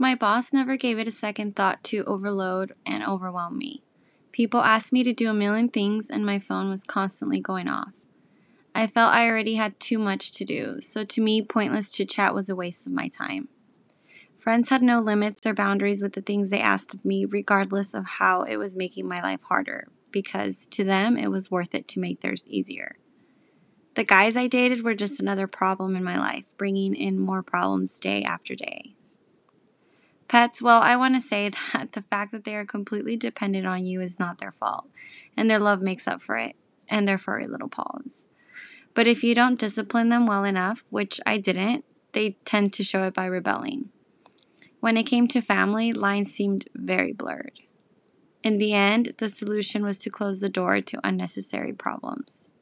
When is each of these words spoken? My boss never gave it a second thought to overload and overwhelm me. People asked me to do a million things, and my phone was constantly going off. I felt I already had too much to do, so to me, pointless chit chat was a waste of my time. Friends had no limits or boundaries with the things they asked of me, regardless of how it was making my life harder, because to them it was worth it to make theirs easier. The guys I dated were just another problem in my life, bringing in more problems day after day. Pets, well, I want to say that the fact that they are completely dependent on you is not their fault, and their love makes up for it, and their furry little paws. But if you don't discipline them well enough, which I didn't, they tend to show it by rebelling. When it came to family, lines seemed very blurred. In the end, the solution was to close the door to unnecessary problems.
My 0.00 0.14
boss 0.14 0.50
never 0.50 0.78
gave 0.78 0.98
it 0.98 1.06
a 1.06 1.10
second 1.10 1.56
thought 1.56 1.84
to 1.84 2.04
overload 2.04 2.72
and 2.86 3.04
overwhelm 3.04 3.58
me. 3.58 3.82
People 4.32 4.62
asked 4.62 4.94
me 4.94 5.04
to 5.04 5.12
do 5.12 5.28
a 5.28 5.34
million 5.34 5.68
things, 5.68 6.08
and 6.08 6.24
my 6.24 6.38
phone 6.38 6.70
was 6.70 6.84
constantly 6.84 7.38
going 7.38 7.68
off. 7.68 7.92
I 8.74 8.86
felt 8.86 9.12
I 9.12 9.28
already 9.28 9.56
had 9.56 9.78
too 9.78 9.98
much 9.98 10.32
to 10.32 10.44
do, 10.46 10.80
so 10.80 11.04
to 11.04 11.20
me, 11.20 11.42
pointless 11.42 11.92
chit 11.92 12.08
chat 12.08 12.34
was 12.34 12.48
a 12.48 12.56
waste 12.56 12.86
of 12.86 12.92
my 12.92 13.08
time. 13.08 13.48
Friends 14.38 14.70
had 14.70 14.82
no 14.82 15.00
limits 15.00 15.44
or 15.44 15.52
boundaries 15.52 16.00
with 16.00 16.14
the 16.14 16.22
things 16.22 16.48
they 16.48 16.60
asked 16.60 16.94
of 16.94 17.04
me, 17.04 17.26
regardless 17.26 17.92
of 17.92 18.06
how 18.06 18.44
it 18.44 18.56
was 18.56 18.74
making 18.74 19.06
my 19.06 19.20
life 19.22 19.42
harder, 19.42 19.88
because 20.10 20.66
to 20.68 20.82
them 20.82 21.18
it 21.18 21.30
was 21.30 21.50
worth 21.50 21.74
it 21.74 21.86
to 21.88 22.00
make 22.00 22.22
theirs 22.22 22.46
easier. 22.46 22.96
The 23.96 24.04
guys 24.04 24.34
I 24.34 24.46
dated 24.46 24.82
were 24.82 24.94
just 24.94 25.20
another 25.20 25.46
problem 25.46 25.94
in 25.94 26.02
my 26.02 26.18
life, 26.18 26.56
bringing 26.56 26.94
in 26.94 27.18
more 27.18 27.42
problems 27.42 28.00
day 28.00 28.22
after 28.22 28.54
day. 28.54 28.94
Pets, 30.30 30.62
well, 30.62 30.80
I 30.80 30.94
want 30.94 31.16
to 31.16 31.20
say 31.20 31.48
that 31.72 31.90
the 31.92 32.02
fact 32.02 32.30
that 32.30 32.44
they 32.44 32.54
are 32.54 32.64
completely 32.64 33.16
dependent 33.16 33.66
on 33.66 33.84
you 33.84 34.00
is 34.00 34.20
not 34.20 34.38
their 34.38 34.52
fault, 34.52 34.84
and 35.36 35.50
their 35.50 35.58
love 35.58 35.82
makes 35.82 36.06
up 36.06 36.22
for 36.22 36.36
it, 36.36 36.54
and 36.88 37.06
their 37.06 37.18
furry 37.18 37.48
little 37.48 37.68
paws. 37.68 38.26
But 38.94 39.08
if 39.08 39.24
you 39.24 39.34
don't 39.34 39.58
discipline 39.58 40.08
them 40.08 40.28
well 40.28 40.44
enough, 40.44 40.84
which 40.88 41.20
I 41.26 41.36
didn't, 41.36 41.84
they 42.12 42.36
tend 42.44 42.72
to 42.74 42.84
show 42.84 43.02
it 43.02 43.14
by 43.14 43.26
rebelling. 43.26 43.88
When 44.78 44.96
it 44.96 45.02
came 45.02 45.26
to 45.28 45.40
family, 45.40 45.90
lines 45.90 46.32
seemed 46.32 46.68
very 46.76 47.12
blurred. 47.12 47.58
In 48.44 48.58
the 48.58 48.72
end, 48.72 49.14
the 49.18 49.28
solution 49.28 49.84
was 49.84 49.98
to 49.98 50.10
close 50.10 50.38
the 50.38 50.48
door 50.48 50.80
to 50.80 51.00
unnecessary 51.02 51.72
problems. 51.72 52.52